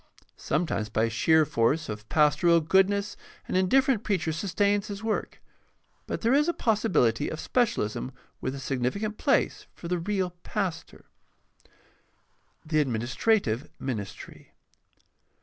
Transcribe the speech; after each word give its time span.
Sometimes 0.37 0.89
by 0.89 1.09
sheer 1.09 1.45
force 1.45 1.87
of 1.87 2.09
pastoral 2.09 2.59
goodness 2.59 3.15
an 3.47 3.55
indifferent 3.55 4.03
preacher 4.03 4.31
sustains 4.33 4.87
his 4.87 5.03
work; 5.03 5.43
but 6.07 6.21
there 6.21 6.33
is 6.33 6.47
a 6.47 6.53
possibility 6.55 7.29
of 7.29 7.39
specialism 7.39 8.11
with 8.41 8.55
a 8.55 8.59
significant 8.59 9.19
place 9.19 9.67
for 9.75 9.87
the 9.87 9.99
real 9.99 10.31
pastor. 10.41 11.05
The 12.65 12.79
administrative 12.79 13.69
ministry. 13.77 14.53